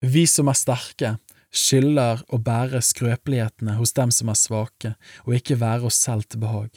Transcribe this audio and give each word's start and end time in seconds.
Vi 0.00 0.24
som 0.26 0.48
er 0.48 0.56
sterke, 0.56 1.16
skylder 1.52 2.22
å 2.32 2.38
bære 2.40 2.80
skrøpelighetene 2.84 3.74
hos 3.76 3.92
dem 3.92 4.12
som 4.14 4.30
er 4.32 4.38
svake, 4.38 4.94
og 5.26 5.36
ikke 5.36 5.58
være 5.60 5.90
oss 5.90 5.98
selv 6.00 6.28
til 6.30 6.40
behag. 6.44 6.70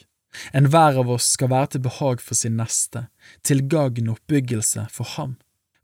Enhver 0.52 0.98
av 1.00 1.12
oss 1.14 1.30
skal 1.36 1.52
være 1.54 1.76
til 1.76 1.86
behag 1.86 2.22
for 2.26 2.36
sin 2.36 2.58
neste, 2.58 3.06
til 3.46 3.64
gagn 3.70 4.10
oppbyggelse 4.12 4.88
for 4.92 5.16
ham. 5.16 5.38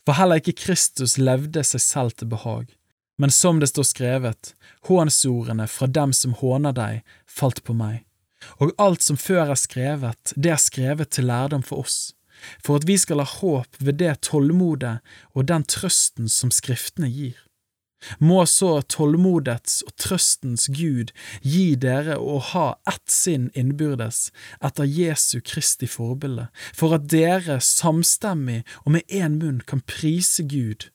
For 0.03 0.17
heller 0.17 0.41
ikke 0.41 0.57
Kristus 0.57 1.19
levde 1.21 1.63
seg 1.63 1.83
selv 1.85 2.17
til 2.17 2.31
behag, 2.33 2.73
men 3.21 3.31
som 3.31 3.59
det 3.61 3.69
står 3.71 3.87
skrevet, 3.87 4.53
hånsordene 4.89 5.67
fra 5.69 5.87
dem 5.87 6.15
som 6.15 6.35
håner 6.39 6.75
deg, 6.75 7.01
falt 7.27 7.63
på 7.63 7.75
meg. 7.77 8.03
Og 8.63 8.71
alt 8.79 9.03
som 9.05 9.19
før 9.19 9.51
er 9.51 9.59
skrevet, 9.59 10.33
det 10.35 10.53
er 10.55 10.61
skrevet 10.63 11.11
til 11.13 11.27
lærdom 11.29 11.63
for 11.63 11.83
oss, 11.85 12.13
for 12.63 12.79
at 12.79 12.87
vi 12.89 12.97
skal 12.97 13.23
ha 13.23 13.27
håp 13.39 13.79
ved 13.79 13.99
det 14.01 14.15
tålmodet 14.29 14.99
og 15.35 15.47
den 15.51 15.65
trøsten 15.67 16.31
som 16.31 16.53
Skriftene 16.53 17.09
gir. 17.11 17.37
Må 18.23 18.45
så 18.47 18.79
tålmodets 18.87 19.81
og 19.83 19.91
trøstens 19.99 20.69
Gud 20.71 21.11
gi 21.43 21.73
dere 21.75 22.15
å 22.15 22.37
ha 22.53 22.67
ett 22.87 23.11
sinn 23.11 23.49
innbyrdes 23.59 24.29
etter 24.63 24.87
Jesu 24.87 25.41
Kristi 25.43 25.89
forbilde, 25.91 26.47
for 26.71 26.95
at 26.95 27.09
dere 27.11 27.59
samstemmig 27.63 28.61
og 28.85 28.95
med 28.95 29.03
én 29.11 29.35
munn 29.41 29.59
kan 29.67 29.83
prise 29.83 30.47
Gud, 30.47 30.87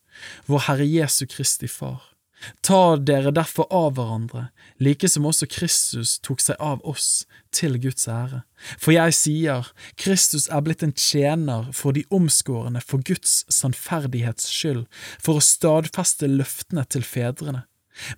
vår 0.49 0.67
Herre 0.71 0.89
Jesu 0.89 1.27
Kristi 1.29 1.69
Far. 1.69 2.14
Ta 2.67 2.97
dere 2.97 3.33
derfor 3.35 3.69
av 3.71 3.95
hverandre, 3.97 4.49
like 4.83 5.09
som 5.09 5.27
også 5.29 5.49
Kristus 5.51 6.19
tok 6.25 6.43
seg 6.45 6.61
av 6.61 6.83
oss, 6.85 7.25
til 7.55 7.77
Guds 7.79 8.09
ære. 8.11 8.43
For 8.83 8.95
jeg 8.97 9.15
sier, 9.15 9.69
Kristus 10.01 10.49
er 10.51 10.65
blitt 10.67 10.83
en 10.83 10.95
tjener 10.99 11.71
for 11.77 11.95
de 11.95 12.03
omskårne 12.15 12.83
for 12.83 13.05
Guds 13.07 13.45
sannferdighets 13.53 14.49
skyld, 14.51 14.89
for 15.23 15.39
å 15.39 15.45
stadfeste 15.45 16.31
løftene 16.31 16.87
til 16.91 17.07
fedrene. 17.07 17.65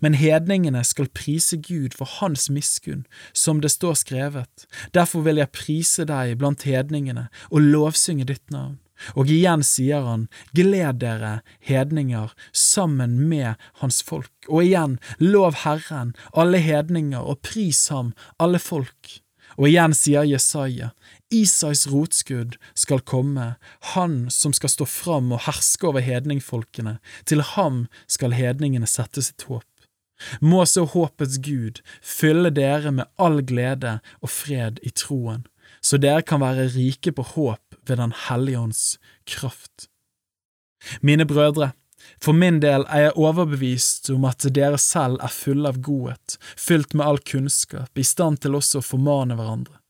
Men 0.01 0.17
hedningene 0.17 0.81
skal 0.89 1.11
prise 1.13 1.59
Gud 1.61 1.93
for 1.99 2.09
hans 2.21 2.49
miskunn, 2.49 3.05
som 3.37 3.61
det 3.61 3.75
står 3.75 3.99
skrevet, 4.01 4.65
derfor 4.97 5.27
vil 5.27 5.43
jeg 5.43 5.53
prise 5.53 6.07
deg 6.09 6.39
blant 6.41 6.65
hedningene 6.65 7.29
og 7.51 7.61
lovsynge 7.61 8.25
ditt 8.29 8.49
navn. 8.51 8.79
Og 9.15 9.31
igjen 9.33 9.63
sier 9.67 10.07
han, 10.07 10.27
gled 10.57 11.03
dere, 11.03 11.41
hedninger, 11.61 12.33
sammen 12.53 13.19
med 13.29 13.55
hans 13.83 14.03
folk. 14.07 14.33
Og 14.49 14.65
igjen, 14.65 14.99
lov 15.21 15.63
Herren, 15.65 16.15
alle 16.33 16.63
hedninger, 16.63 17.21
og 17.21 17.43
pris 17.47 17.87
ham, 17.93 18.13
alle 18.43 18.61
folk. 18.63 19.21
Og 19.57 19.71
igjen 19.71 19.95
sier 19.97 20.27
Jesaja, 20.29 20.91
Isais 21.33 21.87
rotskudd 21.89 22.57
skal 22.77 23.01
komme, 23.09 23.55
han 23.95 24.19
som 24.31 24.53
skal 24.57 24.73
stå 24.73 24.87
fram 24.91 25.33
og 25.33 25.47
herske 25.47 25.89
over 25.89 26.05
hedningfolkene, 26.05 26.99
til 27.25 27.43
ham 27.55 27.87
skal 28.11 28.37
hedningene 28.37 28.89
sette 28.91 29.25
sitt 29.25 29.47
håp. 29.49 29.65
Må 30.41 30.65
så 30.69 30.87
håpets 30.89 31.39
Gud 31.45 31.83
fylle 32.01 32.51
dere 32.55 32.93
med 32.93 33.11
all 33.21 33.43
glede 33.45 33.99
og 34.23 34.33
fred 34.33 34.81
i 34.83 34.93
troen, 34.97 35.45
så 35.81 35.99
dere 36.01 36.25
kan 36.27 36.43
være 36.43 36.69
rike 36.75 37.13
på 37.15 37.25
håp 37.35 37.81
ved 37.87 38.01
Den 38.03 38.13
hellige 38.29 38.59
ånds 38.59 38.85
kraft. 39.27 39.89
Mine 41.01 41.27
brødre, 41.27 41.73
for 42.23 42.37
min 42.37 42.61
del 42.63 42.85
er 42.89 43.09
jeg 43.09 43.17
overbevist 43.19 44.11
om 44.15 44.27
at 44.29 44.47
dere 44.55 44.79
selv 44.79 45.19
er 45.25 45.33
fulle 45.33 45.73
av 45.73 45.81
godhet, 45.83 46.37
fylt 46.57 46.95
med 46.95 47.07
all 47.07 47.19
kunnskap, 47.19 47.91
i 47.99 48.07
stand 48.07 48.43
til 48.45 48.59
også 48.59 48.83
å 48.83 48.87
formane 48.87 49.39
hverandre. 49.39 49.81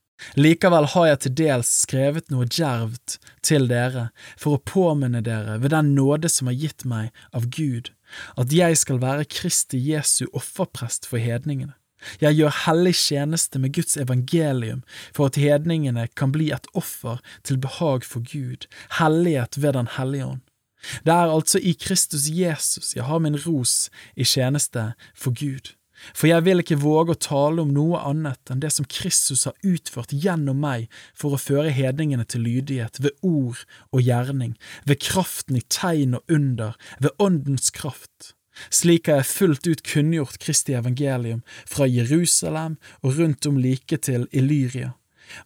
Likevel 0.41 0.87
har 0.95 1.07
jeg 1.11 1.19
til 1.23 1.35
dels 1.43 1.71
skrevet 1.83 2.31
noe 2.33 2.47
djervt 2.49 3.19
til 3.45 3.67
dere 3.69 4.09
for 4.41 4.57
å 4.57 4.63
påminne 4.65 5.21
dere 5.25 5.59
ved 5.61 5.75
den 5.75 5.93
nåde 5.97 6.31
som 6.33 6.49
er 6.49 6.57
gitt 6.57 6.87
meg 6.89 7.11
av 7.37 7.51
Gud, 7.53 7.93
at 8.41 8.53
jeg 8.55 8.79
skal 8.81 9.03
være 9.03 9.29
Kristi 9.29 9.81
Jesu 9.91 10.25
offerprest 10.33 11.09
for 11.11 11.21
hedningene. 11.21 11.77
Jeg 12.21 12.39
gjør 12.39 12.59
hellig 12.65 12.95
tjeneste 13.01 13.61
med 13.63 13.75
Guds 13.77 13.97
evangelium 14.01 14.83
for 15.13 15.31
at 15.31 15.39
hedningene 15.41 16.09
kan 16.17 16.35
bli 16.35 16.51
et 16.55 16.69
offer 16.75 17.23
til 17.43 17.61
behag 17.63 18.05
for 18.05 18.25
Gud, 18.25 18.69
hellighet 19.01 19.63
ved 19.63 19.73
Den 19.79 19.89
hellige 19.97 20.27
ånd. 20.27 20.45
Det 21.05 21.13
er 21.13 21.33
altså 21.33 21.59
i 21.59 21.73
Kristus 21.73 22.29
Jesus 22.31 22.95
jeg 22.95 23.05
har 23.05 23.19
min 23.19 23.39
ros 23.47 23.89
i 24.15 24.25
tjeneste 24.25 24.93
for 25.15 25.35
Gud. 25.35 25.75
For 26.13 26.29
jeg 26.29 26.45
vil 26.45 26.61
ikke 26.61 26.79
våge 26.81 27.15
å 27.15 27.21
tale 27.27 27.65
om 27.65 27.73
noe 27.73 28.01
annet 28.05 28.53
enn 28.53 28.61
det 28.61 28.71
som 28.75 28.89
Kristus 28.89 29.47
har 29.49 29.57
utført 29.65 30.13
gjennom 30.13 30.61
meg 30.61 30.91
for 31.17 31.35
å 31.35 31.41
føre 31.41 31.73
hedningene 31.73 32.27
til 32.29 32.45
lydighet 32.47 33.01
ved 33.01 33.17
ord 33.25 33.65
og 33.91 34.05
gjerning, 34.05 34.55
ved 34.85 35.01
kraften 35.03 35.57
i 35.57 35.65
tegn 35.73 36.19
og 36.19 36.37
under, 36.37 36.77
ved 37.01 37.17
Åndens 37.23 37.73
kraft. 37.75 38.36
Slik 38.71 39.11
har 39.11 39.21
jeg 39.21 39.33
fullt 39.33 39.67
ut 39.67 39.83
kunngjort 39.87 40.39
Kristi 40.43 40.77
evangelium 40.77 41.43
fra 41.69 41.89
Jerusalem 41.89 42.79
og 43.03 43.19
rundt 43.19 43.47
om 43.47 43.59
like 43.61 43.99
til 44.09 44.29
Illyria. 44.33 44.95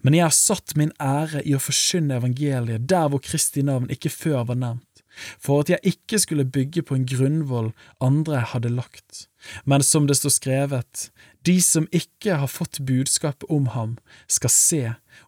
Men 0.00 0.14
jeg 0.14 0.26
har 0.26 0.36
satt 0.36 0.76
min 0.76 0.92
ære 1.00 1.42
i 1.48 1.54
å 1.56 1.62
forkynne 1.62 2.18
evangeliet 2.20 2.86
der 2.90 3.08
hvor 3.08 3.22
Kristi 3.24 3.64
navn 3.64 3.90
ikke 3.92 4.12
før 4.12 4.44
var 4.50 4.58
nevnt, 4.60 5.02
for 5.40 5.64
at 5.64 5.72
jeg 5.72 5.94
ikke 5.94 6.20
skulle 6.22 6.44
bygge 6.44 6.84
på 6.86 6.96
en 6.96 7.06
grunnvoll 7.08 7.72
andre 8.04 8.42
hadde 8.52 8.72
lagt. 8.74 9.26
Men 9.64 9.82
som 9.84 10.06
det 10.08 10.18
står 10.20 10.36
skrevet, 10.36 11.08
de 11.48 11.56
som 11.64 11.88
ikke 11.96 12.36
har 12.42 12.52
fått 12.52 12.82
budskapet 12.86 13.48
om 13.48 13.70
ham, 13.74 13.96
skal 14.28 14.52
se, 14.52 14.82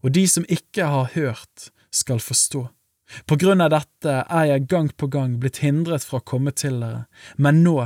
og 0.04 0.12
de 0.12 0.26
som 0.28 0.46
ikke 0.48 0.88
har 0.88 1.12
hørt, 1.16 1.72
skal 1.92 2.20
forstå. 2.20 2.66
På 3.26 3.36
grunn 3.36 3.60
av 3.60 3.72
dette 3.74 4.14
er 4.22 4.46
jeg 4.48 4.68
gang 4.70 4.88
på 4.96 5.08
gang 5.12 5.36
blitt 5.40 5.60
hindret 5.64 6.04
fra 6.06 6.20
å 6.20 6.26
komme 6.32 6.54
til 6.56 6.78
dere, 6.80 7.04
men 7.36 7.60
nå, 7.64 7.76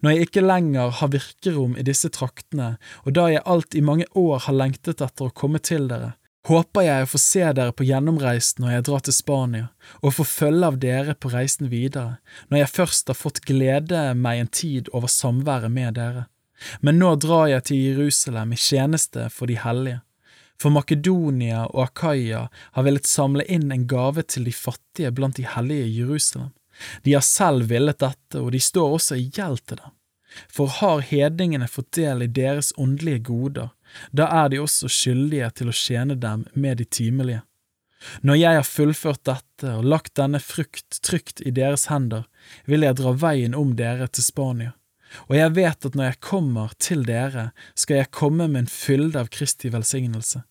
når 0.00 0.12
jeg 0.12 0.28
ikke 0.28 0.44
lenger 0.44 0.92
har 1.00 1.12
virkerom 1.14 1.78
i 1.80 1.86
disse 1.86 2.10
traktene, 2.12 2.74
og 3.04 3.16
da 3.16 3.28
jeg 3.32 3.44
alt 3.44 3.74
i 3.74 3.84
mange 3.84 4.06
år 4.18 4.44
har 4.46 4.58
lengtet 4.58 5.00
etter 5.04 5.30
å 5.30 5.34
komme 5.34 5.62
til 5.64 5.88
dere, 5.88 6.14
håper 6.48 6.84
jeg 6.84 7.06
å 7.06 7.08
få 7.08 7.20
se 7.20 7.44
dere 7.56 7.72
på 7.72 7.86
gjennomreisen 7.88 8.64
når 8.64 8.74
jeg 8.74 8.86
drar 8.88 9.04
til 9.06 9.16
Spania, 9.16 9.66
og 10.02 10.16
få 10.18 10.28
følge 10.28 10.70
av 10.70 10.80
dere 10.82 11.16
på 11.16 11.32
reisen 11.32 11.72
videre, 11.72 12.18
når 12.50 12.64
jeg 12.64 12.74
først 12.74 13.12
har 13.12 13.20
fått 13.20 13.44
glede 13.48 14.06
meg 14.18 14.42
en 14.42 14.52
tid 14.52 14.92
over 14.92 15.12
samværet 15.12 15.72
med 15.72 15.96
dere. 15.96 16.26
Men 16.80 17.00
nå 17.00 17.16
drar 17.20 17.48
jeg 17.50 17.70
til 17.70 17.80
Jerusalem 17.88 18.52
i 18.54 18.60
tjeneste 18.60 19.30
for 19.32 19.50
de 19.50 19.56
hellige 19.58 20.02
for 20.60 20.74
Makedonia 20.74 21.64
og 21.66 21.82
Akaya 21.88 22.48
har 22.72 22.86
villet 22.86 23.08
samle 23.08 23.44
inn 23.50 23.72
en 23.72 23.86
gave 23.90 24.22
til 24.22 24.46
de 24.48 24.54
fattige 24.54 25.12
blant 25.14 25.36
de 25.36 25.46
hellige 25.48 25.88
i 25.88 25.96
Jerusalem. 26.00 26.52
De 27.02 27.14
har 27.14 27.24
selv 27.26 27.68
villet 27.70 28.00
dette, 28.02 28.40
og 28.40 28.52
de 28.52 28.60
står 28.60 28.96
også 28.96 29.18
i 29.18 29.28
gjeld 29.34 29.62
til 29.68 29.80
dem. 29.82 29.94
For 30.50 30.70
har 30.80 31.04
hedningene 31.06 31.68
fått 31.70 31.92
del 31.94 32.24
i 32.24 32.30
deres 32.30 32.72
åndelige 32.80 33.22
goder, 33.28 33.68
da 34.10 34.26
er 34.42 34.48
de 34.50 34.62
også 34.62 34.90
skyldige 34.90 35.50
til 35.60 35.70
å 35.70 35.76
tjene 35.78 36.16
dem 36.18 36.46
med 36.54 36.80
de 36.82 36.86
timelige. 36.88 37.44
Når 38.26 38.36
jeg 38.36 38.58
har 38.58 38.66
fullført 38.66 39.22
dette 39.24 39.76
og 39.78 39.86
lagt 39.86 40.16
denne 40.18 40.40
frukt 40.42 40.98
trygt 41.06 41.40
i 41.46 41.54
deres 41.54 41.86
hender, 41.88 42.26
vil 42.66 42.84
jeg 42.84 42.98
dra 42.98 43.14
veien 43.16 43.54
om 43.56 43.76
dere 43.78 44.10
til 44.10 44.26
Spania 44.26 44.74
og 45.28 45.36
jeg 45.36 45.54
vet 45.56 45.86
at 45.86 45.96
når 45.96 46.10
jeg 46.10 46.20
kommer 46.24 46.74
til 46.82 47.04
dere, 47.06 47.50
skal 47.78 48.02
jeg 48.02 48.12
komme 48.14 48.48
med 48.48 48.64
en 48.64 48.70
fylde 48.70 49.20
av 49.20 49.30
Kristi 49.32 49.70
velsignelse. 49.72 50.42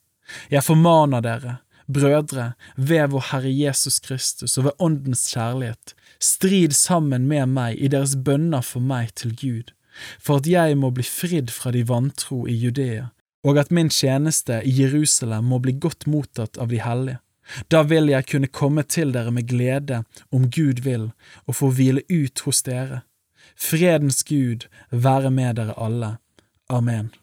Jeg 0.51 0.66
formaner 0.66 1.24
dere, 1.24 1.57
brødre, 1.91 2.53
ved 2.78 3.12
vår 3.12 3.28
Herre 3.31 3.51
Jesus 3.51 4.00
Kristus 4.03 4.57
og 4.57 4.69
ved 4.69 4.78
Åndens 4.79 5.25
kjærlighet, 5.34 5.96
strid 6.19 6.75
sammen 6.78 7.28
med 7.28 7.51
meg 7.51 7.79
i 7.79 7.91
deres 7.91 8.16
bønner 8.16 8.63
for 8.63 8.84
meg 8.84 9.12
til 9.19 9.35
Gud, 9.35 9.74
for 10.19 10.41
at 10.41 10.47
jeg 10.50 10.78
må 10.80 10.94
bli 10.95 11.06
fridd 11.06 11.51
fra 11.53 11.74
de 11.75 11.84
vantro 11.88 12.45
i 12.47 12.56
Judea, 12.56 13.12
og 13.44 13.59
at 13.59 13.74
min 13.75 13.91
tjeneste 13.91 14.62
i 14.63 14.72
Jerusalem 14.80 15.51
må 15.51 15.59
bli 15.59 15.75
godt 15.75 16.07
mottatt 16.07 16.57
av 16.57 16.72
de 16.72 16.80
hellige. 16.80 17.19
Da 17.68 17.81
vil 17.84 18.07
jeg 18.07 18.24
kunne 18.31 18.47
komme 18.47 18.85
til 18.88 19.12
dere 19.12 19.31
med 19.35 19.50
glede, 19.50 20.06
om 20.31 20.47
Gud 20.47 20.80
vil, 20.85 21.09
og 21.44 21.57
få 21.59 21.74
hvile 21.75 22.06
ut 22.07 22.40
hos 22.45 22.63
dere 22.63 23.01
Fredens 23.58 24.24
Gud 24.24 24.68
være 24.92 25.31
med 25.31 25.54
dere 25.54 25.74
alle. 25.78 26.18
Amen. 26.69 27.13